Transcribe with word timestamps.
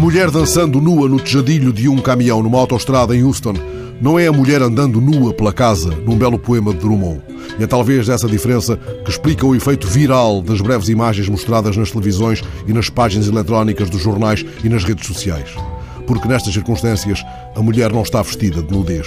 mulher 0.00 0.30
dançando 0.30 0.80
nua 0.80 1.06
no 1.06 1.20
tejadilho 1.20 1.74
de 1.74 1.86
um 1.86 1.98
caminhão 1.98 2.42
numa 2.42 2.58
autoestrada 2.58 3.14
em 3.14 3.22
Houston 3.22 3.52
não 4.00 4.18
é 4.18 4.26
a 4.26 4.32
mulher 4.32 4.62
andando 4.62 4.98
nua 4.98 5.34
pela 5.34 5.52
casa, 5.52 5.90
num 6.06 6.16
belo 6.16 6.38
poema 6.38 6.72
de 6.72 6.78
Drummond. 6.78 7.20
E 7.58 7.64
é 7.64 7.66
talvez 7.66 8.08
essa 8.08 8.26
diferença 8.26 8.78
que 9.04 9.10
explica 9.10 9.46
o 9.46 9.54
efeito 9.54 9.86
viral 9.86 10.40
das 10.40 10.62
breves 10.62 10.88
imagens 10.88 11.28
mostradas 11.28 11.76
nas 11.76 11.90
televisões 11.90 12.42
e 12.66 12.72
nas 12.72 12.88
páginas 12.88 13.28
eletrónicas 13.28 13.90
dos 13.90 14.00
jornais 14.00 14.42
e 14.64 14.70
nas 14.70 14.84
redes 14.84 15.06
sociais. 15.06 15.50
Porque 16.06 16.26
nestas 16.26 16.54
circunstâncias 16.54 17.22
a 17.54 17.60
mulher 17.60 17.92
não 17.92 18.00
está 18.00 18.22
vestida 18.22 18.62
de 18.62 18.72
nudez. 18.72 19.06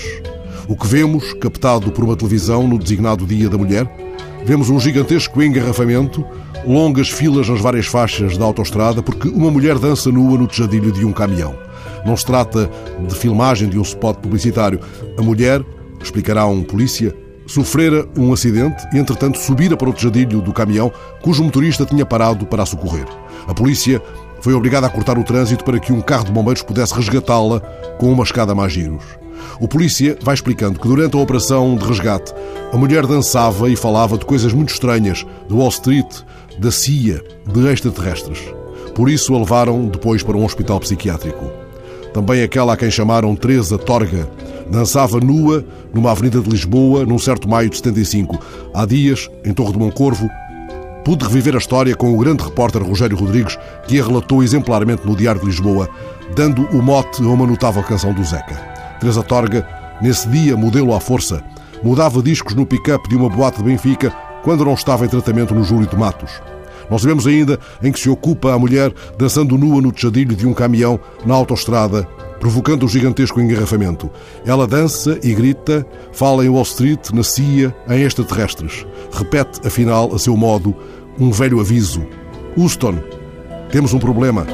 O 0.68 0.78
que 0.78 0.86
vemos, 0.86 1.34
captado 1.42 1.92
por 1.92 2.04
uma 2.04 2.16
televisão 2.16 2.68
no 2.68 2.78
designado 2.78 3.26
Dia 3.26 3.50
da 3.50 3.58
Mulher, 3.58 3.90
vemos 4.46 4.70
um 4.70 4.80
gigantesco 4.80 5.42
engarrafamento, 5.42 6.26
longas 6.66 7.10
filas 7.10 7.48
nas 7.48 7.62
várias 7.62 7.86
faixas 7.86 8.38
da 8.38 8.46
autoestrada, 8.46 9.02
porque 9.02 9.28
uma 9.28 9.52
mulher 9.52 9.78
dança 9.80 10.12
nua 10.12 10.38
no 10.38 10.48
tejadilho 10.48 10.92
de 10.92 11.06
um 11.06 11.12
caminhão. 11.12 11.56
Não 12.06 12.18
se 12.18 12.26
trata 12.26 12.70
de 13.08 13.16
filmagem 13.16 13.70
de 13.70 13.80
um 13.80 13.82
spot 13.82 14.18
publicitário. 14.18 14.80
A 15.18 15.22
mulher, 15.22 15.64
explicará 16.02 16.46
um 16.46 16.64
polícia, 16.64 17.16
sofrera 17.48 18.08
um 18.18 18.34
acidente 18.34 18.84
e, 18.94 18.98
entretanto, 18.98 19.38
subira 19.38 19.78
para 19.78 19.90
o 19.90 19.94
tejadilho 19.94 20.42
do 20.42 20.54
caminhão, 20.54 20.92
cujo 21.22 21.44
motorista 21.44 21.86
tinha 21.86 22.06
parado 22.06 22.46
para 22.46 22.64
a 22.64 22.66
socorrer. 22.66 23.06
A 23.48 23.54
polícia 23.54 24.02
foi 24.42 24.54
obrigada 24.54 24.88
a 24.88 24.90
cortar 24.90 25.18
o 25.18 25.24
trânsito 25.24 25.64
para 25.64 25.80
que 25.80 25.94
um 25.94 26.02
carro 26.02 26.26
de 26.26 26.32
bombeiros 26.32 26.62
pudesse 26.62 26.94
resgatá-la 26.94 27.62
com 27.98 28.12
uma 28.12 28.24
escada 28.24 28.54
mais 28.54 28.74
giros. 28.74 29.23
O 29.60 29.68
polícia 29.68 30.18
vai 30.22 30.34
explicando 30.34 30.80
que 30.80 30.88
durante 30.88 31.16
a 31.16 31.20
operação 31.20 31.76
de 31.76 31.86
resgate, 31.86 32.34
a 32.72 32.78
mulher 32.78 33.06
dançava 33.06 33.70
e 33.70 33.76
falava 33.76 34.18
de 34.18 34.26
coisas 34.26 34.54
muito 34.54 34.74
estranhas, 34.74 35.26
de 35.48 35.54
Wall 35.54 35.70
Street, 35.70 36.22
da 36.60 36.72
CIA, 36.72 37.24
de 37.52 37.68
extraterrestres. 37.68 38.40
Por 38.96 39.10
isso 39.10 39.34
a 39.34 39.40
levaram 39.40 39.88
depois 39.88 40.22
para 40.24 40.38
um 40.38 40.46
hospital 40.46 40.80
psiquiátrico. 40.80 41.52
Também 42.14 42.44
aquela 42.44 42.74
a 42.74 42.78
quem 42.78 42.92
chamaram 42.92 43.36
Teresa 43.36 43.78
Torga. 43.78 44.30
Dançava 44.70 45.20
nua 45.20 45.66
numa 45.94 46.12
avenida 46.12 46.40
de 46.40 46.50
Lisboa, 46.50 47.06
num 47.06 47.18
certo 47.18 47.50
maio 47.50 47.70
de 47.70 47.78
75. 47.78 48.40
Há 48.74 48.86
dias, 48.86 49.30
em 49.44 49.52
Torre 49.52 49.74
de 49.74 49.80
Moncorvo, 49.80 50.30
pude 51.04 51.26
reviver 51.26 51.56
a 51.56 51.58
história 51.58 51.96
com 51.96 52.14
o 52.14 52.18
grande 52.18 52.44
repórter 52.44 52.84
Rogério 52.84 53.18
Rodrigues, 53.18 53.58
que 53.88 54.00
a 54.00 54.04
relatou 54.04 54.44
exemplarmente 54.44 55.06
no 55.06 55.16
Diário 55.16 55.42
de 55.42 55.48
Lisboa, 55.48 55.90
dando 56.36 56.64
o 56.68 56.82
mote 56.82 57.22
a 57.24 57.28
uma 57.28 57.48
notável 57.48 57.84
canção 57.84 58.14
do 58.14 58.24
Zeca. 58.24 58.73
Teresa 59.04 59.22
Torga, 59.22 59.68
nesse 60.02 60.30
dia, 60.30 60.56
modelo 60.56 60.96
à 60.96 61.00
força, 61.02 61.44
mudava 61.84 62.24
discos 62.24 62.56
no 62.56 62.66
pick-up 62.66 63.10
de 63.10 63.18
uma 63.18 63.28
boate 63.28 63.58
de 63.58 63.66
Benfica 63.66 64.16
quando 64.46 64.64
não 64.64 64.76
estava 64.76 65.06
em 65.06 65.10
tratamento 65.10 65.54
no 65.54 65.62
Júlio 65.62 65.86
de 65.86 65.98
Matos. 65.98 66.32
Não 66.90 66.98
sabemos 66.98 67.28
ainda 67.28 67.60
em 67.84 67.92
que 67.92 68.00
se 68.00 68.10
ocupa 68.10 68.54
a 68.54 68.58
mulher 68.58 68.94
dançando 69.18 69.58
nua 69.58 69.82
no 69.82 69.92
tejadilho 69.92 70.38
de 70.38 70.48
um 70.48 70.54
caminhão 70.54 70.98
na 71.26 71.34
autoestrada, 71.34 72.04
provocando 72.40 72.86
um 72.86 72.88
gigantesco 72.88 73.42
engarrafamento. 73.42 74.10
Ela 74.46 74.66
dança 74.66 75.20
e 75.22 75.34
grita, 75.34 75.86
fala 76.14 76.46
em 76.46 76.50
Wall 76.50 76.64
Street, 76.64 77.10
na 77.12 77.24
CIA, 77.24 77.76
em 77.90 78.04
extraterrestres. 78.04 78.88
Repete, 79.12 79.68
afinal, 79.68 80.16
a 80.16 80.18
seu 80.18 80.38
modo, 80.38 80.74
um 81.20 81.30
velho 81.30 81.60
aviso. 81.60 82.08
Houston, 82.56 83.00
temos 83.70 83.94
um 83.94 84.00
problema. 84.00 84.48